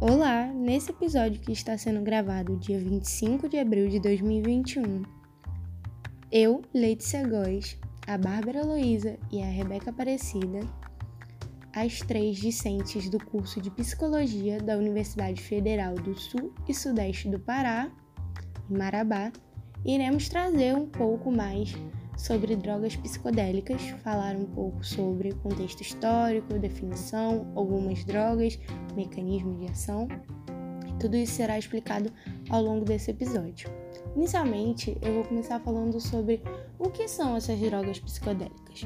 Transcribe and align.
Olá, 0.00 0.46
nesse 0.46 0.92
episódio 0.92 1.40
que 1.40 1.50
está 1.50 1.76
sendo 1.76 2.00
gravado 2.02 2.56
dia 2.56 2.78
25 2.78 3.48
de 3.48 3.58
abril 3.58 3.88
de 3.88 3.98
2021, 3.98 5.02
eu, 6.30 6.62
Letícia 6.72 7.26
Góes, 7.26 7.76
a 8.06 8.16
Bárbara 8.16 8.64
Luiza 8.64 9.18
e 9.32 9.42
a 9.42 9.46
Rebeca 9.46 9.90
Aparecida, 9.90 10.60
as 11.74 11.98
três 11.98 12.36
discentes 12.36 13.10
do 13.10 13.18
curso 13.18 13.60
de 13.60 13.72
Psicologia 13.72 14.60
da 14.60 14.76
Universidade 14.76 15.42
Federal 15.42 15.96
do 15.96 16.16
Sul 16.16 16.54
e 16.68 16.72
Sudeste 16.72 17.28
do 17.28 17.40
Pará, 17.40 17.90
em 18.70 18.78
Marabá, 18.78 19.32
iremos 19.84 20.28
trazer 20.28 20.76
um 20.76 20.86
pouco 20.86 21.32
mais 21.32 21.74
sobre 22.18 22.56
drogas 22.56 22.96
psicodélicas, 22.96 23.80
falar 24.02 24.34
um 24.34 24.44
pouco 24.44 24.84
sobre 24.84 25.32
contexto 25.34 25.80
histórico, 25.80 26.58
definição, 26.58 27.50
algumas 27.54 28.04
drogas, 28.04 28.58
mecanismo 28.94 29.56
de 29.58 29.70
ação. 29.70 30.08
Tudo 30.98 31.16
isso 31.16 31.34
será 31.34 31.56
explicado 31.56 32.12
ao 32.50 32.60
longo 32.60 32.84
desse 32.84 33.12
episódio. 33.12 33.70
Inicialmente, 34.16 34.98
eu 35.00 35.14
vou 35.14 35.24
começar 35.24 35.60
falando 35.60 36.00
sobre 36.00 36.42
o 36.76 36.90
que 36.90 37.06
são 37.06 37.36
essas 37.36 37.58
drogas 37.60 38.00
psicodélicas. 38.00 38.82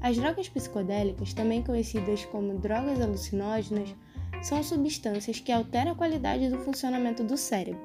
As 0.00 0.16
drogas 0.16 0.48
psicodélicas, 0.48 1.32
também 1.32 1.62
conhecidas 1.62 2.24
como 2.26 2.58
drogas 2.58 3.00
alucinógenas, 3.00 3.94
são 4.42 4.62
substâncias 4.62 5.38
que 5.38 5.52
alteram 5.52 5.92
a 5.92 5.94
qualidade 5.94 6.50
do 6.50 6.58
funcionamento 6.58 7.22
do 7.22 7.36
cérebro, 7.36 7.80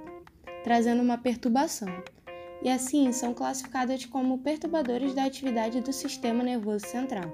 trazendo 0.64 1.02
uma 1.02 1.18
perturbação, 1.18 1.88
e 2.62 2.70
assim 2.70 3.12
são 3.12 3.34
classificadas 3.34 4.06
como 4.06 4.40
perturbadores 4.40 5.14
da 5.14 5.26
atividade 5.26 5.82
do 5.82 5.94
sistema 5.94 6.44
nervoso 6.44 6.86
central. 6.86 7.32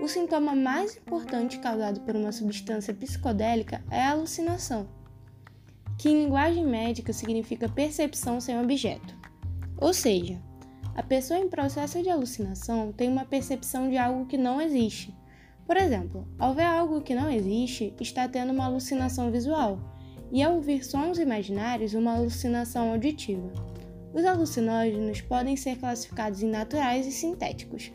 O 0.00 0.08
sintoma 0.08 0.54
mais 0.54 0.96
importante 0.96 1.58
causado 1.58 2.00
por 2.00 2.14
uma 2.14 2.32
substância 2.32 2.92
psicodélica 2.92 3.82
é 3.90 4.02
a 4.02 4.10
alucinação, 4.10 4.86
que 5.98 6.08
em 6.08 6.24
linguagem 6.24 6.66
médica 6.66 7.12
significa 7.12 7.68
percepção 7.68 8.40
sem 8.40 8.60
objeto. 8.60 9.16
Ou 9.78 9.94
seja, 9.94 10.38
a 10.94 11.02
pessoa 11.02 11.38
em 11.38 11.48
processo 11.48 12.02
de 12.02 12.10
alucinação 12.10 12.92
tem 12.92 13.08
uma 13.08 13.24
percepção 13.24 13.88
de 13.88 13.96
algo 13.96 14.26
que 14.26 14.36
não 14.36 14.60
existe. 14.60 15.14
Por 15.66 15.76
exemplo, 15.76 16.26
ao 16.38 16.54
ver 16.54 16.64
algo 16.64 17.00
que 17.00 17.14
não 17.14 17.30
existe, 17.30 17.94
está 18.00 18.28
tendo 18.28 18.52
uma 18.52 18.66
alucinação 18.66 19.30
visual, 19.30 19.78
e 20.32 20.42
ao 20.42 20.54
ouvir 20.54 20.84
sons 20.84 21.18
imaginários, 21.18 21.94
uma 21.94 22.14
alucinação 22.14 22.92
auditiva. 22.92 23.52
Os 24.16 24.24
alucinógenos 24.24 25.20
podem 25.20 25.56
ser 25.56 25.76
classificados 25.76 26.42
em 26.42 26.48
naturais 26.48 27.06
e 27.06 27.12
sintéticos. 27.12 27.92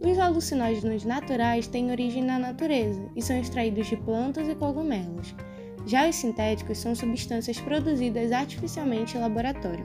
Os 0.00 0.18
alucinógenos 0.18 1.04
naturais 1.04 1.66
têm 1.66 1.90
origem 1.90 2.24
na 2.24 2.38
natureza 2.38 3.06
e 3.14 3.20
são 3.20 3.38
extraídos 3.38 3.86
de 3.86 3.94
plantas 3.98 4.48
e 4.48 4.54
cogumelos. 4.54 5.34
Já 5.84 6.08
os 6.08 6.16
sintéticos 6.16 6.78
são 6.78 6.94
substâncias 6.94 7.60
produzidas 7.60 8.32
artificialmente 8.32 9.18
em 9.18 9.20
laboratório. 9.20 9.84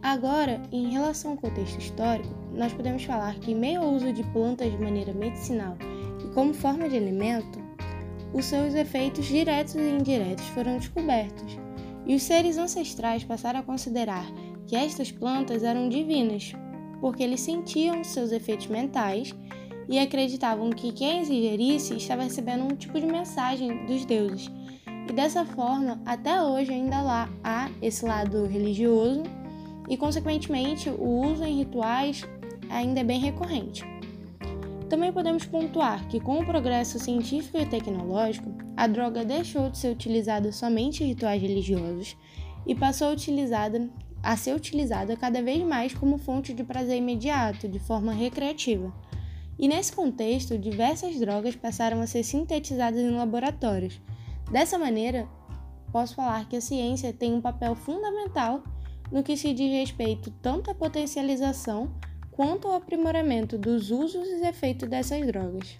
Agora, 0.00 0.62
em 0.70 0.88
relação 0.92 1.32
ao 1.32 1.36
contexto 1.36 1.80
histórico, 1.80 2.32
nós 2.52 2.72
podemos 2.72 3.02
falar 3.02 3.34
que, 3.40 3.52
meio 3.56 3.80
ao 3.80 3.92
uso 3.92 4.12
de 4.12 4.22
plantas 4.22 4.70
de 4.70 4.78
maneira 4.78 5.12
medicinal 5.12 5.76
e 6.24 6.32
como 6.32 6.54
forma 6.54 6.88
de 6.88 6.96
alimento, 6.96 7.58
os 8.32 8.44
seus 8.44 8.72
efeitos 8.76 9.24
diretos 9.24 9.74
e 9.74 9.80
indiretos 9.80 10.46
foram 10.50 10.78
descobertos 10.78 11.58
e 12.08 12.14
os 12.14 12.22
seres 12.22 12.56
ancestrais 12.56 13.22
passaram 13.22 13.60
a 13.60 13.62
considerar 13.62 14.24
que 14.66 14.74
estas 14.74 15.12
plantas 15.12 15.62
eram 15.62 15.90
divinas, 15.90 16.54
porque 17.02 17.22
eles 17.22 17.40
sentiam 17.40 18.02
seus 18.02 18.32
efeitos 18.32 18.66
mentais 18.66 19.34
e 19.88 19.98
acreditavam 19.98 20.70
que 20.70 20.92
quem 20.92 21.20
as 21.20 21.28
ingerisse 21.28 21.94
estava 21.94 22.22
recebendo 22.22 22.64
um 22.64 22.74
tipo 22.74 22.98
de 22.98 23.06
mensagem 23.06 23.86
dos 23.86 24.06
deuses. 24.06 24.50
E 25.08 25.12
dessa 25.12 25.44
forma, 25.44 26.00
até 26.04 26.42
hoje 26.42 26.72
ainda 26.72 27.00
lá 27.00 27.30
há 27.44 27.70
esse 27.80 28.04
lado 28.04 28.46
religioso 28.46 29.22
e, 29.88 29.96
consequentemente, 29.96 30.90
o 30.90 31.26
uso 31.26 31.44
em 31.44 31.56
rituais 31.56 32.26
ainda 32.68 33.00
é 33.00 33.04
bem 33.04 33.20
recorrente. 33.20 33.84
Também 34.88 35.12
podemos 35.12 35.44
pontuar 35.44 36.06
que, 36.08 36.20
com 36.20 36.40
o 36.40 36.44
progresso 36.44 36.98
científico 36.98 37.58
e 37.58 37.64
tecnológico, 37.64 38.67
a 38.78 38.86
droga 38.86 39.24
deixou 39.24 39.68
de 39.68 39.76
ser 39.76 39.88
utilizada 39.88 40.52
somente 40.52 41.02
em 41.02 41.08
rituais 41.08 41.42
religiosos 41.42 42.16
e 42.64 42.76
passou 42.76 43.08
a, 43.08 43.12
utilizada, 43.12 43.90
a 44.22 44.36
ser 44.36 44.54
utilizada 44.54 45.16
cada 45.16 45.42
vez 45.42 45.66
mais 45.66 45.92
como 45.92 46.16
fonte 46.16 46.54
de 46.54 46.62
prazer 46.62 46.96
imediato, 46.96 47.66
de 47.66 47.80
forma 47.80 48.12
recreativa. 48.12 48.94
E 49.58 49.66
nesse 49.66 49.90
contexto, 49.90 50.56
diversas 50.56 51.18
drogas 51.18 51.56
passaram 51.56 52.00
a 52.00 52.06
ser 52.06 52.22
sintetizadas 52.22 53.00
em 53.00 53.10
laboratórios. 53.10 54.00
Dessa 54.48 54.78
maneira, 54.78 55.28
posso 55.90 56.14
falar 56.14 56.48
que 56.48 56.54
a 56.54 56.60
ciência 56.60 57.12
tem 57.12 57.34
um 57.34 57.40
papel 57.40 57.74
fundamental 57.74 58.62
no 59.10 59.24
que 59.24 59.36
se 59.36 59.52
diz 59.52 59.72
respeito 59.72 60.30
tanto 60.40 60.70
à 60.70 60.74
potencialização 60.74 61.90
quanto 62.30 62.68
ao 62.68 62.74
aprimoramento 62.74 63.58
dos 63.58 63.90
usos 63.90 64.28
e 64.28 64.46
efeitos 64.46 64.88
dessas 64.88 65.26
drogas. 65.26 65.76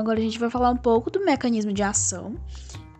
Agora 0.00 0.18
a 0.18 0.22
gente 0.22 0.38
vai 0.38 0.50
falar 0.50 0.70
um 0.70 0.76
pouco 0.76 1.10
do 1.10 1.24
mecanismo 1.24 1.72
de 1.72 1.82
ação. 1.82 2.34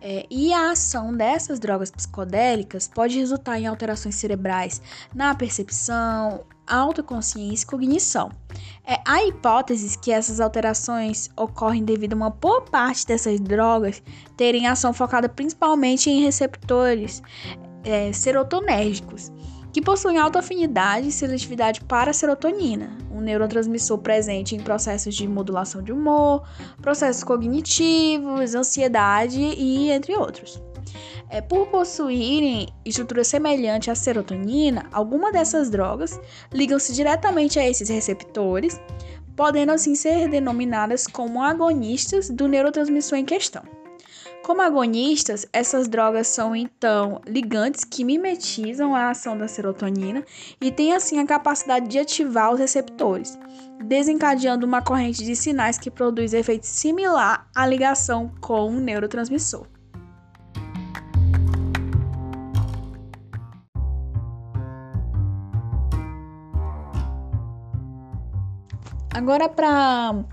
É, 0.03 0.25
e 0.31 0.51
a 0.51 0.71
ação 0.71 1.15
dessas 1.15 1.59
drogas 1.59 1.91
psicodélicas 1.91 2.87
pode 2.87 3.19
resultar 3.19 3.59
em 3.59 3.67
alterações 3.67 4.15
cerebrais 4.15 4.81
na 5.13 5.35
percepção, 5.35 6.43
autoconsciência 6.65 7.63
e 7.63 7.67
cognição. 7.67 8.31
É, 8.83 8.99
há 9.05 9.23
hipóteses 9.23 9.95
que 9.95 10.11
essas 10.11 10.39
alterações 10.39 11.29
ocorrem 11.37 11.85
devido 11.85 12.13
a 12.13 12.15
uma 12.15 12.29
boa 12.31 12.61
parte 12.61 13.05
dessas 13.05 13.39
drogas 13.39 14.01
terem 14.35 14.65
ação 14.65 14.91
focada 14.91 15.29
principalmente 15.29 16.09
em 16.09 16.23
receptores 16.23 17.21
é, 17.83 18.11
serotonérgicos, 18.11 19.31
que 19.71 19.81
possuem 19.81 20.17
alta 20.17 20.39
afinidade 20.39 21.07
e 21.07 21.11
seletividade 21.11 21.81
para 21.81 22.11
a 22.11 22.13
serotonina, 22.13 22.97
um 23.11 23.21
neurotransmissor 23.21 23.97
presente 23.99 24.55
em 24.55 24.59
processos 24.59 25.15
de 25.15 25.27
modulação 25.27 25.81
de 25.81 25.91
humor, 25.91 26.43
processos 26.81 27.23
cognitivos, 27.23 28.55
ansiedade 28.55 29.39
e 29.39 29.89
entre 29.91 30.15
outros. 30.15 30.61
É, 31.29 31.39
por 31.39 31.67
possuírem 31.67 32.67
estrutura 32.83 33.23
semelhante 33.23 33.89
à 33.89 33.95
serotonina, 33.95 34.87
algumas 34.91 35.31
dessas 35.31 35.69
drogas 35.69 36.19
ligam-se 36.51 36.93
diretamente 36.93 37.57
a 37.57 37.65
esses 37.65 37.87
receptores, 37.87 38.77
podendo 39.33 39.71
assim 39.71 39.95
ser 39.95 40.27
denominadas 40.27 41.07
como 41.07 41.41
agonistas 41.41 42.29
do 42.29 42.49
neurotransmissor 42.49 43.17
em 43.17 43.23
questão. 43.23 43.63
Como 44.51 44.63
agonistas, 44.63 45.47
essas 45.53 45.87
drogas 45.87 46.27
são 46.27 46.53
então 46.53 47.21
ligantes 47.25 47.85
que 47.85 48.03
mimetizam 48.03 48.93
a 48.93 49.09
ação 49.09 49.37
da 49.37 49.47
serotonina 49.47 50.25
e 50.59 50.69
têm 50.69 50.91
assim 50.91 51.19
a 51.19 51.25
capacidade 51.25 51.87
de 51.87 51.97
ativar 51.97 52.51
os 52.51 52.59
receptores, 52.59 53.39
desencadeando 53.85 54.65
uma 54.65 54.81
corrente 54.81 55.23
de 55.23 55.37
sinais 55.37 55.77
que 55.77 55.89
produz 55.89 56.33
efeito 56.33 56.65
similar 56.65 57.49
à 57.55 57.65
ligação 57.65 58.29
com 58.41 58.67
o 58.67 58.71
neurotransmissor. 58.81 59.65
Agora, 69.13 69.47
para 69.47 70.25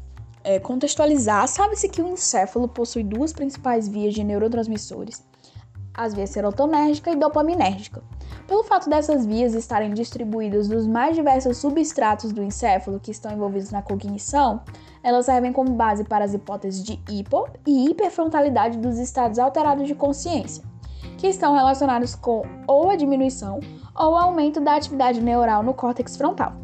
é, 0.49 0.59
contextualizar, 0.59 1.47
sabe-se 1.47 1.91
que 1.91 2.01
o 2.01 2.09
encéfalo 2.09 2.67
possui 2.67 3.05
duas 3.05 3.35
principais 3.35 3.87
vias 3.87 4.15
de 4.15 4.25
neurotransmissores, 4.25 5.23
as 5.93 6.15
vias 6.15 6.31
serotonérgica 6.31 7.11
e 7.11 7.17
dopaminérgica. 7.17 8.03
Pelo 8.47 8.65
fato 8.65 8.89
dessas 8.89 9.27
vias 9.27 9.53
estarem 9.53 9.93
distribuídas 9.93 10.67
nos 10.67 10.87
mais 10.87 11.15
diversos 11.15 11.59
substratos 11.59 12.33
do 12.33 12.43
encéfalo 12.43 12.99
que 12.99 13.11
estão 13.11 13.31
envolvidos 13.31 13.71
na 13.71 13.83
cognição, 13.83 14.63
elas 15.03 15.27
servem 15.27 15.53
como 15.53 15.75
base 15.75 16.03
para 16.03 16.25
as 16.25 16.33
hipóteses 16.33 16.83
de 16.83 16.99
hipo 17.11 17.47
e 17.67 17.91
hiperfrontalidade 17.91 18.79
dos 18.79 18.97
estados 18.97 19.39
alterados 19.39 19.87
de 19.87 19.95
consciência, 19.95 20.65
que 21.19 21.27
estão 21.27 21.55
relacionados 21.55 22.15
com 22.15 22.43
ou 22.67 22.89
a 22.89 22.97
diminuição 22.97 23.61
ou 23.95 24.17
aumento 24.17 24.63
da 24.63 24.77
atividade 24.77 25.21
neural 25.21 25.63
no 25.63 25.75
córtex 25.75 26.17
frontal. 26.17 26.55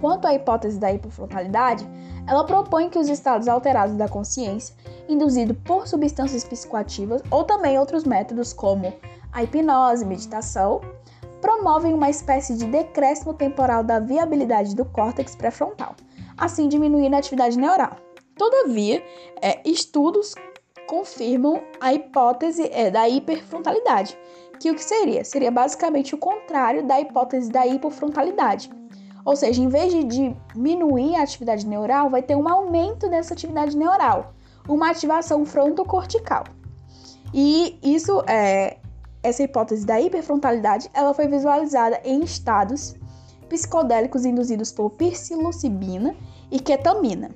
Quanto 0.00 0.26
à 0.26 0.34
hipótese 0.34 0.80
da 0.80 0.92
hipofrontalidade, 0.92 1.86
ela 2.28 2.44
propõe 2.44 2.90
que 2.90 2.98
os 2.98 3.08
estados 3.08 3.48
alterados 3.48 3.96
da 3.96 4.06
consciência, 4.06 4.76
induzidos 5.08 5.56
por 5.64 5.88
substâncias 5.88 6.44
psicoativas 6.44 7.22
ou 7.30 7.42
também 7.42 7.78
outros 7.78 8.04
métodos 8.04 8.52
como 8.52 8.92
a 9.32 9.42
hipnose, 9.42 10.04
meditação, 10.04 10.80
promovem 11.40 11.94
uma 11.94 12.10
espécie 12.10 12.54
de 12.54 12.66
decréscimo 12.66 13.32
temporal 13.32 13.82
da 13.82 13.98
viabilidade 13.98 14.76
do 14.76 14.84
córtex 14.84 15.34
pré-frontal, 15.34 15.94
assim 16.36 16.68
diminuindo 16.68 17.14
a 17.14 17.18
atividade 17.18 17.58
neural. 17.58 17.96
Todavia, 18.36 19.02
é, 19.40 19.60
estudos 19.64 20.34
confirmam 20.86 21.62
a 21.80 21.94
hipótese 21.94 22.68
é, 22.72 22.90
da 22.90 23.08
hiperfrontalidade, 23.08 24.18
que 24.60 24.70
o 24.70 24.74
que 24.74 24.82
seria? 24.82 25.24
Seria 25.24 25.50
basicamente 25.50 26.14
o 26.14 26.18
contrário 26.18 26.84
da 26.86 27.00
hipótese 27.00 27.50
da 27.50 27.66
hipofrontalidade. 27.66 28.70
Ou 29.28 29.36
seja, 29.36 29.60
em 29.60 29.68
vez 29.68 29.92
de 29.92 30.04
diminuir 30.04 31.14
a 31.16 31.22
atividade 31.22 31.66
neural, 31.66 32.08
vai 32.08 32.22
ter 32.22 32.34
um 32.34 32.48
aumento 32.48 33.10
dessa 33.10 33.34
atividade 33.34 33.76
neural, 33.76 34.32
uma 34.66 34.88
ativação 34.90 35.44
frontocortical. 35.44 36.44
E 37.34 37.78
isso 37.82 38.22
é 38.26 38.78
essa 39.22 39.42
hipótese 39.42 39.84
da 39.84 40.00
hiperfrontalidade, 40.00 40.88
ela 40.94 41.12
foi 41.12 41.28
visualizada 41.28 42.00
em 42.06 42.24
estados 42.24 42.96
psicodélicos 43.50 44.24
induzidos 44.24 44.72
por 44.72 44.88
psilocibina 44.92 46.16
e 46.50 46.58
ketamina. 46.58 47.30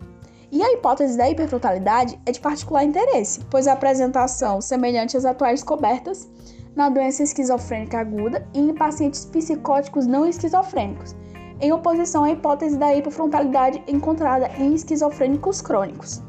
E 0.50 0.62
a 0.62 0.72
hipótese 0.72 1.18
da 1.18 1.28
hiperfrontalidade 1.28 2.18
é 2.24 2.32
de 2.32 2.40
particular 2.40 2.84
interesse, 2.84 3.44
pois 3.50 3.66
a 3.66 3.74
apresentação 3.74 4.62
semelhante 4.62 5.14
às 5.14 5.26
atuais 5.26 5.60
descobertas 5.60 6.26
na 6.74 6.88
doença 6.88 7.22
esquizofrênica 7.22 7.98
aguda 7.98 8.48
e 8.54 8.60
em 8.60 8.74
pacientes 8.74 9.26
psicóticos 9.26 10.06
não 10.06 10.24
esquizofrênicos, 10.24 11.14
em 11.62 11.72
oposição 11.72 12.24
à 12.24 12.32
hipótese 12.32 12.76
da 12.76 12.92
hiperfrontalidade 12.94 13.80
encontrada 13.86 14.50
em 14.58 14.74
esquizofrênicos 14.74 15.62
crônicos. 15.62 16.20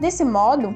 Desse 0.00 0.24
modo, 0.24 0.74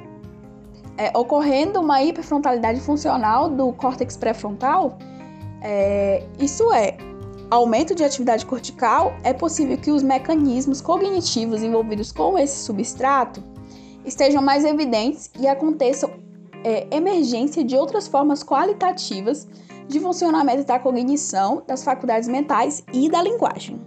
é, 0.99 1.17
ocorrendo 1.17 1.81
uma 1.81 2.03
hiperfrontalidade 2.03 2.79
funcional 2.81 3.49
do 3.49 3.73
córtex 3.73 4.15
pré-frontal, 4.17 4.99
é, 5.63 6.23
isso 6.39 6.71
é, 6.73 6.99
aumento 7.51 7.95
de 7.95 8.05
atividade 8.05 8.45
cortical, 8.45 9.15
é 9.25 9.33
possível 9.33 9.79
que 9.79 9.91
os 9.91 10.03
mecanismos 10.03 10.83
cognitivos 10.83 11.63
envolvidos 11.63 12.13
com 12.13 12.39
esse 12.39 12.59
substrato 12.65 13.43
estejam 14.05 14.43
mais 14.43 14.63
evidentes 14.63 15.31
e 15.41 15.49
aconteça 15.49 16.09
é, 16.63 16.87
emergência 16.95 17.65
de 17.65 17.75
outras 17.75 18.07
formas 18.07 18.45
qualitativas 18.45 19.49
de 19.89 20.01
funcionamento 20.01 20.65
da 20.65 20.79
cognição, 20.79 21.63
das 21.67 21.85
faculdades 21.85 22.29
mentais 22.29 22.85
e 22.93 23.09
da 23.09 23.23
linguagem. 23.23 23.81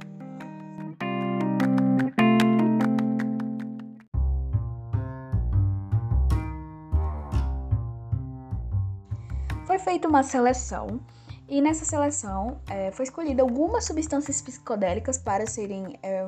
Foi 9.66 9.78
feita 9.78 10.08
uma 10.08 10.24
seleção 10.24 11.00
e 11.48 11.62
nessa 11.62 11.84
seleção 11.84 12.60
é, 12.70 12.92
foi 12.92 13.04
escolhida 13.04 13.42
algumas 13.42 13.86
substâncias 13.86 14.42
psicodélicas 14.42 15.18
para 15.18 15.48
serem 15.48 15.98
é, 16.04 16.28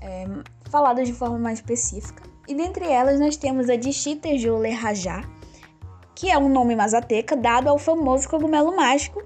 é, 0.00 0.24
faladas 0.70 1.06
de 1.06 1.14
forma 1.14 1.38
mais 1.38 1.60
específica. 1.60 2.22
E 2.48 2.54
dentre 2.54 2.84
elas 2.84 3.20
nós 3.20 3.36
temos 3.36 3.68
a 3.68 3.76
Dishitejole 3.76 4.70
Rajá, 4.70 5.22
que 6.20 6.30
é 6.30 6.36
um 6.36 6.50
nome 6.50 6.76
mazateca 6.76 7.34
dado 7.34 7.68
ao 7.68 7.78
famoso 7.78 8.28
cogumelo 8.28 8.76
mágico, 8.76 9.22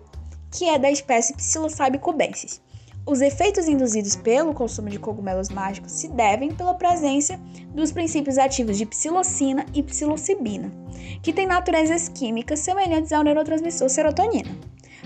que 0.49 0.69
é 0.69 0.79
da 0.79 0.89
espécie 0.89 1.35
Psilocybe 1.35 1.99
cubensis. 1.99 2.63
Os 3.05 3.21
efeitos 3.21 3.67
induzidos 3.67 4.15
pelo 4.15 4.55
consumo 4.55 4.89
de 4.89 5.01
cogumelos 5.01 5.49
mágicos 5.49 5.91
se 5.91 6.07
devem 6.07 6.55
pela 6.55 6.73
presença 6.75 7.37
dos 7.75 7.91
princípios 7.91 8.39
ativos 8.39 8.79
de 8.79 8.87
psilocina 8.87 9.67
e 9.75 9.83
psilocibina, 9.83 10.73
que 11.21 11.33
têm 11.33 11.49
naturezas 11.49 12.09
químicas 12.09 12.61
semelhantes 12.61 13.13
ao 13.13 13.25
neurotransmissor 13.25 13.91
serotonina. 13.91 14.57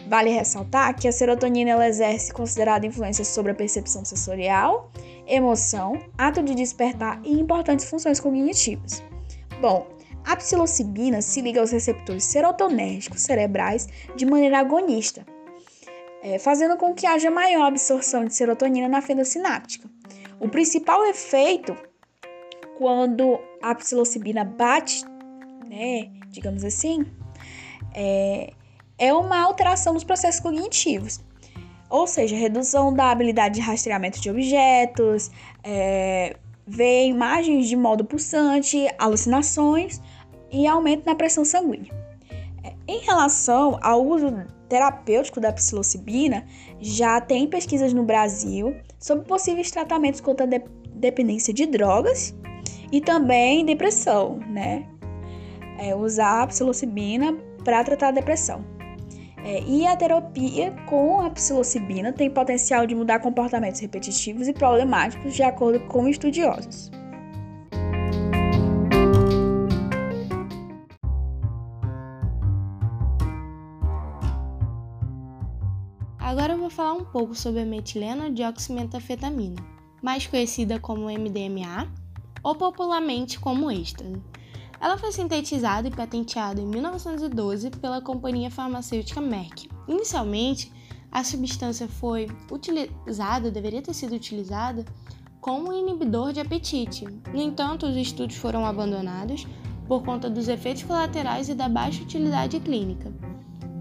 Vale 0.06 0.28
ressaltar 0.28 0.94
que 0.94 1.08
a 1.08 1.12
serotonina 1.12 1.70
ela 1.70 1.88
exerce 1.88 2.34
considerada 2.34 2.84
influência 2.84 3.24
sobre 3.24 3.52
a 3.52 3.54
percepção 3.54 4.04
sensorial, 4.04 4.92
emoção, 5.26 5.98
ato 6.18 6.42
de 6.42 6.54
despertar 6.54 7.18
e 7.24 7.32
importantes 7.32 7.88
funções 7.88 8.20
cognitivas. 8.20 9.02
Bom, 9.58 9.97
a 10.24 10.36
psilocibina 10.36 11.22
se 11.22 11.40
liga 11.40 11.60
aos 11.60 11.70
receptores 11.70 12.24
serotonérgicos 12.24 13.22
cerebrais 13.22 13.88
de 14.14 14.26
maneira 14.26 14.58
agonista, 14.58 15.26
é, 16.22 16.38
fazendo 16.38 16.76
com 16.76 16.94
que 16.94 17.06
haja 17.06 17.30
maior 17.30 17.66
absorção 17.66 18.24
de 18.24 18.34
serotonina 18.34 18.88
na 18.88 19.00
fenda 19.00 19.24
sináptica. 19.24 19.88
O 20.40 20.48
principal 20.48 21.04
efeito 21.06 21.76
quando 22.78 23.40
a 23.60 23.74
psilocibina 23.74 24.44
bate, 24.44 25.04
né, 25.68 26.10
digamos 26.28 26.64
assim, 26.64 27.04
é, 27.94 28.52
é 28.96 29.12
uma 29.12 29.40
alteração 29.40 29.92
nos 29.92 30.04
processos 30.04 30.40
cognitivos. 30.40 31.20
Ou 31.90 32.06
seja, 32.06 32.36
redução 32.36 32.92
da 32.92 33.10
habilidade 33.10 33.56
de 33.56 33.60
rastreamento 33.60 34.20
de 34.20 34.30
objetos, 34.30 35.30
é, 35.64 36.36
ver 36.68 37.06
imagens 37.06 37.66
de 37.66 37.76
modo 37.76 38.04
pulsante, 38.04 38.86
alucinações 38.98 40.00
e 40.52 40.66
aumento 40.66 41.06
na 41.06 41.14
pressão 41.14 41.44
sanguínea. 41.44 41.92
É, 42.62 42.74
em 42.86 42.98
relação 42.98 43.78
ao 43.82 44.04
uso 44.04 44.26
terapêutico 44.68 45.40
da 45.40 45.52
psilocibina, 45.52 46.44
já 46.78 47.20
tem 47.20 47.48
pesquisas 47.48 47.94
no 47.94 48.04
Brasil 48.04 48.76
sobre 48.98 49.24
possíveis 49.24 49.70
tratamentos 49.70 50.20
contra 50.20 50.44
a 50.44 50.48
de 50.48 50.62
dependência 50.94 51.54
de 51.54 51.64
drogas 51.64 52.34
e 52.92 53.00
também 53.00 53.64
depressão, 53.64 54.38
né? 54.48 54.86
É, 55.78 55.94
usar 55.94 56.42
a 56.42 56.46
psilocibina 56.46 57.34
para 57.64 57.82
tratar 57.84 58.08
a 58.08 58.12
depressão. 58.12 58.64
É, 59.48 59.62
e 59.62 59.86
a 59.86 59.96
terapia 59.96 60.72
com 60.84 61.22
a 61.22 61.30
psilocibina 61.30 62.12
tem 62.12 62.28
potencial 62.28 62.86
de 62.86 62.94
mudar 62.94 63.18
comportamentos 63.20 63.80
repetitivos 63.80 64.46
e 64.46 64.52
problemáticos, 64.52 65.32
de 65.32 65.42
acordo 65.42 65.80
com 65.86 66.06
estudiosos. 66.06 66.90
Agora 76.18 76.52
eu 76.52 76.58
vou 76.58 76.68
falar 76.68 76.92
um 76.92 77.06
pouco 77.06 77.34
sobre 77.34 77.62
a 77.62 77.64
metilena 77.64 78.30
dioximetafetamina, 78.30 79.64
mais 80.02 80.26
conhecida 80.26 80.78
como 80.78 81.10
MDMA 81.10 81.90
ou 82.42 82.54
popularmente 82.54 83.40
como 83.40 83.70
êxtase. 83.70 84.20
Ela 84.80 84.96
foi 84.96 85.10
sintetizada 85.10 85.88
e 85.88 85.90
patenteada 85.90 86.60
em 86.60 86.66
1912 86.66 87.70
pela 87.70 88.00
companhia 88.00 88.50
farmacêutica 88.50 89.20
Merck. 89.20 89.68
Inicialmente, 89.88 90.72
a 91.10 91.24
substância 91.24 91.88
foi 91.88 92.28
utilizada, 92.50 93.50
deveria 93.50 93.82
ter 93.82 93.94
sido 93.94 94.14
utilizada, 94.14 94.84
como 95.40 95.72
inibidor 95.72 96.32
de 96.32 96.40
apetite. 96.40 97.06
No 97.32 97.40
entanto, 97.40 97.86
os 97.86 97.96
estudos 97.96 98.36
foram 98.36 98.64
abandonados 98.64 99.46
por 99.86 100.02
conta 100.04 100.28
dos 100.28 100.46
efeitos 100.48 100.82
colaterais 100.82 101.48
e 101.48 101.54
da 101.54 101.68
baixa 101.68 102.02
utilidade 102.02 102.60
clínica. 102.60 103.12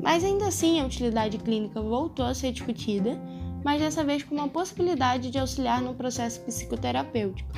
Mas 0.01 0.23
ainda 0.23 0.47
assim, 0.47 0.79
a 0.79 0.85
utilidade 0.85 1.37
clínica 1.37 1.81
voltou 1.81 2.25
a 2.25 2.33
ser 2.33 2.53
discutida, 2.53 3.19
mas 3.63 3.81
dessa 3.81 4.03
vez 4.03 4.23
com 4.23 4.35
uma 4.35 4.47
possibilidade 4.47 5.29
de 5.29 5.37
auxiliar 5.37 5.81
no 5.81 5.93
processo 5.93 6.39
psicoterapêutico, 6.41 7.49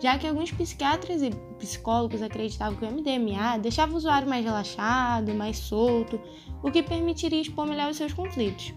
já 0.00 0.18
que 0.18 0.26
alguns 0.26 0.50
psiquiatras 0.50 1.22
e 1.22 1.30
psicólogos 1.58 2.22
acreditavam 2.22 2.78
que 2.78 2.84
o 2.84 2.90
MDMA 2.90 3.58
deixava 3.58 3.92
o 3.92 3.96
usuário 3.96 4.28
mais 4.28 4.44
relaxado, 4.44 5.34
mais 5.34 5.58
solto, 5.58 6.20
o 6.62 6.70
que 6.70 6.82
permitiria 6.82 7.40
expor 7.40 7.66
melhor 7.66 7.90
os 7.90 7.96
seus 7.96 8.12
conflitos. 8.12 8.74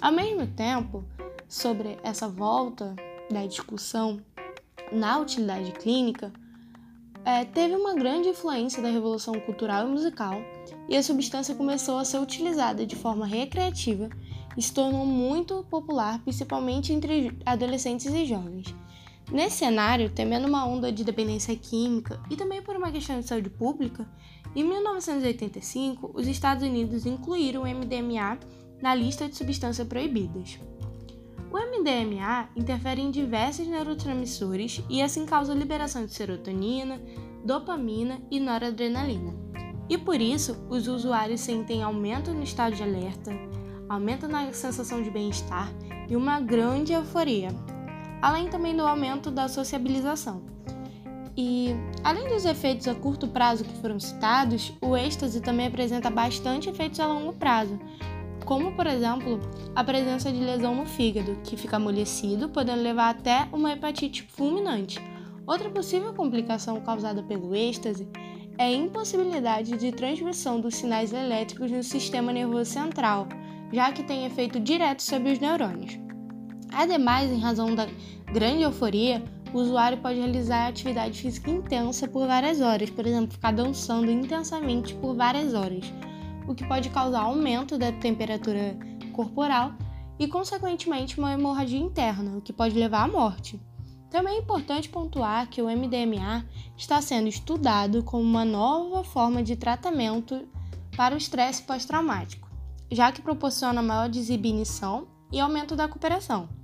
Ao 0.00 0.12
mesmo 0.12 0.46
tempo, 0.46 1.04
sobre 1.48 1.98
essa 2.02 2.28
volta 2.28 2.94
da 3.30 3.46
discussão 3.46 4.20
na 4.92 5.18
utilidade 5.18 5.72
clínica, 5.72 6.32
é, 7.24 7.44
teve 7.44 7.74
uma 7.74 7.94
grande 7.94 8.28
influência 8.28 8.80
da 8.82 8.88
revolução 8.88 9.38
cultural 9.40 9.86
e 9.86 9.90
musical, 9.90 10.40
e 10.88 10.96
a 10.96 11.02
substância 11.02 11.54
começou 11.54 11.98
a 11.98 12.04
ser 12.04 12.18
utilizada 12.18 12.86
de 12.86 12.96
forma 12.96 13.26
recreativa 13.26 14.08
e 14.56 14.62
se 14.62 14.72
tornou 14.72 15.04
muito 15.04 15.64
popular, 15.70 16.20
principalmente 16.20 16.92
entre 16.92 17.36
adolescentes 17.44 18.06
e 18.06 18.24
jovens. 18.24 18.74
Nesse 19.30 19.58
cenário, 19.58 20.08
temendo 20.08 20.48
uma 20.48 20.66
onda 20.66 20.90
de 20.90 21.04
dependência 21.04 21.54
química 21.54 22.20
e 22.30 22.36
também 22.36 22.62
por 22.62 22.76
uma 22.76 22.90
questão 22.90 23.20
de 23.20 23.26
saúde 23.26 23.50
pública, 23.50 24.08
em 24.56 24.64
1985 24.64 26.12
os 26.14 26.26
Estados 26.26 26.62
Unidos 26.62 27.04
incluíram 27.04 27.62
o 27.62 27.66
MDMA 27.66 28.38
na 28.80 28.94
lista 28.94 29.28
de 29.28 29.36
substâncias 29.36 29.86
proibidas. 29.86 30.58
O 31.50 31.56
MDMA 31.56 32.48
interfere 32.56 33.02
em 33.02 33.10
diversos 33.10 33.66
neurotransmissores 33.66 34.82
e 34.88 35.02
assim 35.02 35.26
causa 35.26 35.54
liberação 35.54 36.06
de 36.06 36.12
serotonina, 36.12 37.00
dopamina 37.44 38.20
e 38.30 38.40
noradrenalina. 38.40 39.34
E 39.88 39.96
por 39.96 40.20
isso, 40.20 40.56
os 40.68 40.86
usuários 40.86 41.40
sentem 41.40 41.82
aumento 41.82 42.32
no 42.32 42.42
estado 42.42 42.76
de 42.76 42.82
alerta, 42.82 43.32
aumento 43.88 44.28
na 44.28 44.52
sensação 44.52 45.02
de 45.02 45.10
bem-estar 45.10 45.72
e 46.08 46.14
uma 46.14 46.38
grande 46.40 46.92
euforia, 46.92 47.48
além 48.20 48.48
também 48.48 48.76
do 48.76 48.86
aumento 48.86 49.30
da 49.30 49.48
sociabilização. 49.48 50.42
E, 51.36 51.68
além 52.02 52.28
dos 52.28 52.44
efeitos 52.44 52.88
a 52.88 52.94
curto 52.94 53.28
prazo 53.28 53.64
que 53.64 53.80
foram 53.80 54.00
citados, 54.00 54.72
o 54.80 54.96
êxtase 54.96 55.40
também 55.40 55.68
apresenta 55.68 56.10
bastante 56.10 56.68
efeitos 56.68 56.98
a 56.98 57.06
longo 57.06 57.32
prazo, 57.32 57.78
como 58.44 58.72
por 58.72 58.86
exemplo 58.86 59.38
a 59.76 59.84
presença 59.84 60.32
de 60.32 60.40
lesão 60.40 60.74
no 60.74 60.84
fígado, 60.84 61.38
que 61.44 61.56
fica 61.56 61.76
amolecido, 61.76 62.48
podendo 62.48 62.82
levar 62.82 63.10
até 63.10 63.46
uma 63.52 63.72
hepatite 63.72 64.24
fulminante. 64.24 65.00
Outra 65.46 65.70
possível 65.70 66.12
complicação 66.12 66.80
causada 66.80 67.22
pelo 67.22 67.54
êxtase 67.54 68.08
é 68.58 68.64
a 68.64 68.72
impossibilidade 68.72 69.78
de 69.78 69.92
transmissão 69.92 70.60
dos 70.60 70.74
sinais 70.74 71.12
elétricos 71.12 71.70
no 71.70 71.82
sistema 71.84 72.32
nervoso 72.32 72.72
central, 72.72 73.28
já 73.72 73.92
que 73.92 74.02
tem 74.02 74.26
efeito 74.26 74.58
direto 74.58 75.02
sobre 75.02 75.32
os 75.32 75.38
neurônios. 75.38 76.07
Ademais, 76.72 77.30
em 77.30 77.38
razão 77.38 77.74
da 77.74 77.86
grande 78.32 78.62
euforia, 78.62 79.22
o 79.52 79.58
usuário 79.58 79.98
pode 79.98 80.18
realizar 80.18 80.68
atividade 80.68 81.20
física 81.20 81.50
intensa 81.50 82.06
por 82.06 82.26
várias 82.26 82.60
horas, 82.60 82.90
por 82.90 83.06
exemplo, 83.06 83.32
ficar 83.32 83.52
dançando 83.52 84.10
intensamente 84.10 84.94
por 84.96 85.14
várias 85.14 85.54
horas, 85.54 85.84
o 86.46 86.54
que 86.54 86.66
pode 86.66 86.90
causar 86.90 87.22
aumento 87.22 87.78
da 87.78 87.90
temperatura 87.92 88.76
corporal 89.12 89.72
e, 90.18 90.28
consequentemente, 90.28 91.18
uma 91.18 91.32
hemorragia 91.32 91.78
interna, 91.78 92.36
o 92.36 92.42
que 92.42 92.52
pode 92.52 92.78
levar 92.78 93.04
à 93.04 93.08
morte. 93.08 93.60
Também 94.10 94.36
é 94.36 94.38
importante 94.38 94.88
pontuar 94.88 95.48
que 95.48 95.60
o 95.60 95.68
MDMA 95.68 96.46
está 96.76 97.00
sendo 97.00 97.28
estudado 97.28 98.02
como 98.02 98.22
uma 98.22 98.44
nova 98.44 99.04
forma 99.04 99.42
de 99.42 99.54
tratamento 99.54 100.48
para 100.96 101.14
o 101.14 101.18
estresse 101.18 101.62
pós-traumático, 101.62 102.48
já 102.90 103.12
que 103.12 103.22
proporciona 103.22 103.82
maior 103.82 104.08
desinibição 104.08 105.08
e 105.30 105.38
aumento 105.38 105.76
da 105.76 105.84
recuperação. 105.84 106.57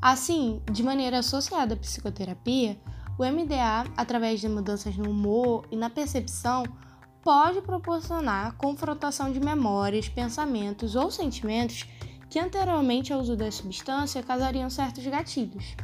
Assim, 0.00 0.62
de 0.70 0.82
maneira 0.82 1.18
associada 1.18 1.74
à 1.74 1.76
psicoterapia, 1.76 2.78
o 3.18 3.24
MDA, 3.24 3.84
através 3.96 4.40
de 4.40 4.48
mudanças 4.48 4.96
no 4.96 5.10
humor 5.10 5.66
e 5.72 5.76
na 5.76 5.90
percepção, 5.90 6.62
pode 7.20 7.60
proporcionar 7.62 8.56
confrontação 8.56 9.32
de 9.32 9.40
memórias, 9.40 10.08
pensamentos 10.08 10.94
ou 10.94 11.10
sentimentos 11.10 11.84
que 12.30 12.38
anteriormente 12.38 13.12
ao 13.12 13.20
uso 13.20 13.36
da 13.36 13.50
substância 13.50 14.22
causariam 14.22 14.70
certos 14.70 15.04
gatilhos. 15.04 15.74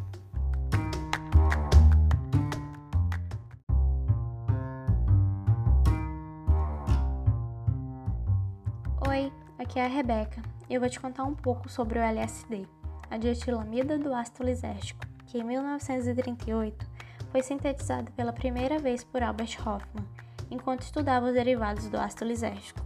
Oi, 9.08 9.32
aqui 9.58 9.80
é 9.80 9.86
a 9.86 9.88
Rebeca 9.88 10.54
eu 10.68 10.80
vou 10.80 10.88
te 10.88 10.98
contar 10.98 11.24
um 11.24 11.34
pouco 11.34 11.68
sobre 11.68 11.98
o 11.98 12.02
LSD 12.02 12.66
a 13.14 13.16
dietilamida 13.16 13.96
do 13.96 14.12
ácido 14.12 14.42
lisérgico, 14.42 15.06
que 15.26 15.38
em 15.38 15.44
1938 15.44 16.84
foi 17.30 17.44
sintetizada 17.44 18.10
pela 18.16 18.32
primeira 18.32 18.80
vez 18.80 19.04
por 19.04 19.22
Albert 19.22 19.56
Hoffman, 19.60 20.04
enquanto 20.50 20.82
estudava 20.82 21.26
os 21.26 21.32
derivados 21.32 21.88
do 21.88 21.96
ácido 21.96 22.24
lisérgico, 22.24 22.80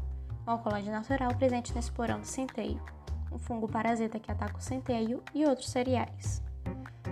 um 0.47 0.51
alcaloide 0.51 0.91
natural 0.91 1.35
presente 1.35 1.75
nesse 1.75 1.91
porão 1.91 2.21
do 2.21 2.27
centeio, 2.27 2.79
um 3.33 3.39
fungo 3.39 3.67
parasita 3.67 4.21
que 4.21 4.31
ataca 4.31 4.59
o 4.59 4.61
centeio 4.61 5.23
e 5.35 5.47
outros 5.47 5.71
cereais. 5.71 6.43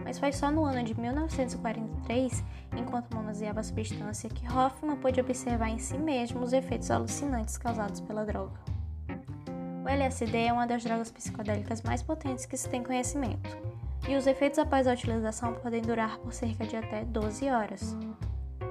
Mas 0.04 0.18
foi 0.18 0.30
só 0.30 0.50
no 0.50 0.66
ano 0.66 0.84
de 0.84 0.94
1943, 1.00 2.44
enquanto 2.76 3.14
manuseava 3.14 3.60
a 3.60 3.62
substância, 3.62 4.28
que 4.28 4.46
Hoffman 4.46 4.98
pôde 4.98 5.22
observar 5.22 5.70
em 5.70 5.78
si 5.78 5.96
mesmo 5.96 6.42
os 6.42 6.52
efeitos 6.52 6.90
alucinantes 6.90 7.56
causados 7.56 7.98
pela 7.98 8.26
droga. 8.26 8.75
O 9.86 9.88
LSD 9.88 10.46
é 10.46 10.52
uma 10.52 10.66
das 10.66 10.82
drogas 10.82 11.12
psicodélicas 11.12 11.80
mais 11.82 12.02
potentes 12.02 12.44
que 12.44 12.56
se 12.56 12.68
tem 12.68 12.82
conhecimento, 12.82 13.56
e 14.08 14.16
os 14.16 14.26
efeitos 14.26 14.58
após 14.58 14.84
a 14.84 14.92
utilização 14.92 15.54
podem 15.54 15.80
durar 15.80 16.18
por 16.18 16.32
cerca 16.32 16.66
de 16.66 16.74
até 16.74 17.04
12 17.04 17.48
horas. 17.48 17.96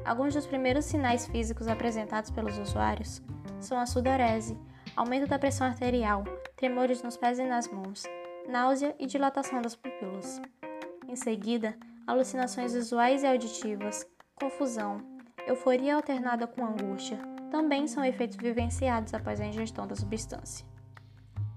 Alguns 0.03 0.33
dos 0.33 0.45
primeiros 0.45 0.83
sinais 0.83 1.25
físicos 1.25 1.69
apresentados 1.69 2.31
pelos 2.31 2.57
usuários 2.57 3.21
são 3.61 3.79
a 3.79 3.85
sudorese, 3.85 4.59
aumento 4.93 5.25
da 5.25 5.39
pressão 5.39 5.67
arterial, 5.67 6.25
tremores 6.57 7.01
nos 7.01 7.15
pés 7.15 7.39
e 7.39 7.45
nas 7.45 7.71
mãos, 7.71 8.03
náusea 8.49 8.93
e 8.99 9.05
dilatação 9.05 9.61
das 9.61 9.73
pupilas. 9.73 10.41
Em 11.07 11.15
seguida, 11.15 11.77
alucinações 12.05 12.73
visuais 12.73 13.23
e 13.23 13.27
auditivas, 13.27 14.05
confusão, 14.35 14.97
euforia 15.47 15.95
alternada 15.95 16.45
com 16.45 16.65
angústia 16.65 17.17
também 17.49 17.87
são 17.87 18.03
efeitos 18.03 18.35
vivenciados 18.35 19.13
após 19.13 19.39
a 19.39 19.45
ingestão 19.45 19.87
da 19.87 19.95
substância. 19.95 20.74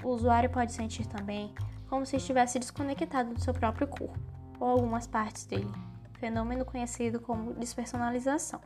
O 0.03 0.11
usuário 0.11 0.49
pode 0.49 0.73
sentir 0.73 1.07
também 1.07 1.53
como 1.89 2.07
se 2.07 2.17
estivesse 2.17 2.59
desconectado 2.59 3.35
do 3.35 3.41
seu 3.41 3.53
próprio 3.53 3.89
corpo 3.89 4.19
ou 4.61 4.69
algumas 4.69 5.07
partes 5.07 5.45
dele, 5.47 5.73
fenômeno 6.15 6.65
conhecido 6.65 7.21
como 7.21 7.55
despersonalização. 7.55 8.61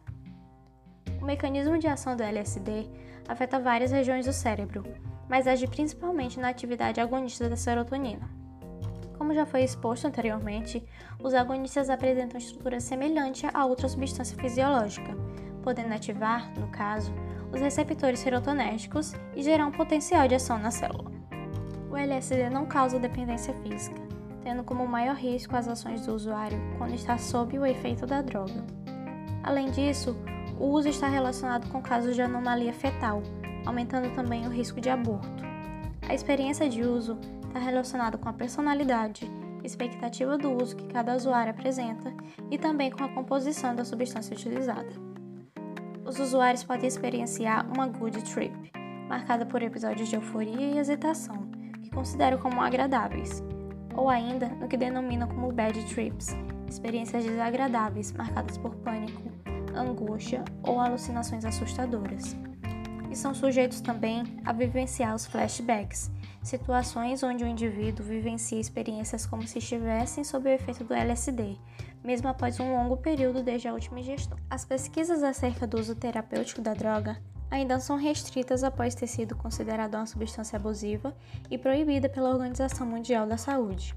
O 1.20 1.24
mecanismo 1.24 1.78
de 1.78 1.86
ação 1.86 2.16
do 2.16 2.22
LSD 2.22 2.88
afeta 3.28 3.60
várias 3.60 3.92
regiões 3.92 4.26
do 4.26 4.32
cérebro, 4.32 4.82
mas 5.28 5.46
age 5.46 5.66
principalmente 5.66 6.40
na 6.40 6.48
atividade 6.48 7.00
agonista 7.00 7.48
da 7.48 7.56
serotonina. 7.56 8.28
Como 9.16 9.32
já 9.32 9.46
foi 9.46 9.62
exposto 9.62 10.06
anteriormente, 10.06 10.84
os 11.22 11.32
agonistas 11.32 11.88
apresentam 11.88 12.38
estrutura 12.38 12.80
semelhante 12.80 13.46
a 13.54 13.64
outra 13.64 13.88
substância 13.88 14.36
fisiológica, 14.36 15.16
podendo 15.62 15.94
ativar, 15.94 16.52
no 16.58 16.66
caso, 16.68 17.14
os 17.52 17.60
receptores 17.60 18.18
serotonérgicos 18.18 19.12
e 19.36 19.42
gerar 19.42 19.66
um 19.66 19.72
potencial 19.72 20.26
de 20.26 20.34
ação 20.34 20.58
na 20.58 20.72
célula 20.72 21.21
o 21.92 21.96
LSD 21.96 22.48
não 22.48 22.64
causa 22.64 22.98
dependência 22.98 23.52
física, 23.62 24.00
tendo 24.42 24.64
como 24.64 24.88
maior 24.88 25.14
risco 25.14 25.54
as 25.54 25.68
ações 25.68 26.06
do 26.06 26.14
usuário 26.14 26.58
quando 26.78 26.94
está 26.94 27.18
sob 27.18 27.58
o 27.58 27.66
efeito 27.66 28.06
da 28.06 28.22
droga. 28.22 28.64
Além 29.42 29.70
disso, 29.70 30.16
o 30.58 30.68
uso 30.68 30.88
está 30.88 31.06
relacionado 31.06 31.68
com 31.68 31.82
casos 31.82 32.14
de 32.14 32.22
anomalia 32.22 32.72
fetal, 32.72 33.22
aumentando 33.66 34.14
também 34.14 34.46
o 34.46 34.50
risco 34.50 34.80
de 34.80 34.88
aborto. 34.88 35.44
A 36.08 36.14
experiência 36.14 36.66
de 36.66 36.82
uso 36.82 37.18
está 37.46 37.58
relacionada 37.58 38.16
com 38.16 38.28
a 38.28 38.32
personalidade, 38.32 39.30
expectativa 39.62 40.38
do 40.38 40.50
uso 40.50 40.74
que 40.74 40.88
cada 40.88 41.14
usuário 41.14 41.50
apresenta 41.50 42.12
e 42.50 42.56
também 42.56 42.90
com 42.90 43.04
a 43.04 43.08
composição 43.08 43.76
da 43.76 43.84
substância 43.84 44.34
utilizada. 44.34 44.90
Os 46.06 46.18
usuários 46.18 46.64
podem 46.64 46.88
experienciar 46.88 47.70
uma 47.70 47.86
good 47.86 48.22
trip, 48.24 48.72
marcada 49.08 49.44
por 49.44 49.62
episódios 49.62 50.08
de 50.08 50.16
euforia 50.16 50.74
e 50.74 50.78
hesitação, 50.78 51.51
considero 51.92 52.38
como 52.38 52.60
agradáveis, 52.60 53.42
ou 53.94 54.08
ainda 54.08 54.48
no 54.48 54.68
que 54.68 54.76
denominam 54.76 55.28
como 55.28 55.52
bad 55.52 55.84
trips, 55.86 56.28
experiências 56.68 57.24
desagradáveis 57.24 58.12
marcadas 58.12 58.58
por 58.58 58.74
pânico, 58.76 59.30
angústia 59.74 60.44
ou 60.62 60.80
alucinações 60.80 61.44
assustadoras. 61.44 62.36
E 63.10 63.16
são 63.16 63.34
sujeitos 63.34 63.80
também 63.80 64.24
a 64.44 64.52
vivenciar 64.52 65.14
os 65.14 65.26
flashbacks, 65.26 66.10
situações 66.42 67.22
onde 67.22 67.44
o 67.44 67.46
indivíduo 67.46 68.04
vivencia 68.04 68.58
experiências 68.58 69.26
como 69.26 69.46
se 69.46 69.58
estivessem 69.58 70.24
sob 70.24 70.48
o 70.48 70.52
efeito 70.52 70.82
do 70.82 70.94
LSD, 70.94 71.58
mesmo 72.02 72.28
após 72.28 72.58
um 72.58 72.72
longo 72.72 72.96
período 72.96 73.42
desde 73.42 73.68
a 73.68 73.74
última 73.74 74.00
ingestão. 74.00 74.38
As 74.48 74.64
pesquisas 74.64 75.22
acerca 75.22 75.66
do 75.66 75.78
uso 75.78 75.94
terapêutico 75.94 76.62
da 76.62 76.72
droga 76.72 77.18
ainda 77.52 77.78
são 77.78 77.96
restritas 77.96 78.64
após 78.64 78.94
ter 78.94 79.06
sido 79.06 79.36
considerada 79.36 79.98
uma 79.98 80.06
substância 80.06 80.56
abusiva 80.56 81.14
e 81.50 81.58
proibida 81.58 82.08
pela 82.08 82.30
Organização 82.30 82.86
Mundial 82.86 83.26
da 83.26 83.36
Saúde. 83.36 83.94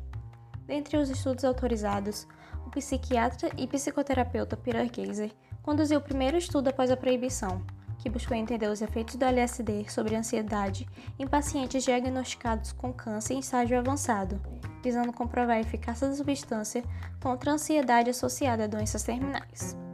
Dentre 0.67 0.97
os 0.97 1.09
estudos 1.09 1.45
autorizados, 1.45 2.27
o 2.65 2.69
psiquiatra 2.69 3.49
e 3.57 3.65
psicoterapeuta 3.65 4.57
Peter 4.57 4.91
Geiser 4.93 5.31
conduziu 5.63 5.99
o 5.99 6.03
primeiro 6.03 6.35
estudo 6.35 6.67
após 6.67 6.91
a 6.91 6.97
proibição, 6.97 7.65
que 7.97 8.09
buscou 8.09 8.35
entender 8.35 8.67
os 8.67 8.81
efeitos 8.81 9.15
do 9.15 9.23
LSD 9.23 9.89
sobre 9.89 10.17
a 10.17 10.19
ansiedade 10.19 10.85
em 11.17 11.25
pacientes 11.25 11.85
diagnosticados 11.85 12.73
com 12.73 12.91
câncer 12.91 13.35
em 13.35 13.39
estágio 13.39 13.79
avançado, 13.79 14.41
visando 14.83 15.13
comprovar 15.13 15.55
a 15.55 15.61
eficácia 15.61 16.09
da 16.09 16.13
substância 16.13 16.83
contra 17.21 17.51
a 17.51 17.53
ansiedade 17.53 18.09
associada 18.09 18.65
a 18.65 18.67
doenças 18.67 19.03
terminais. 19.03 19.84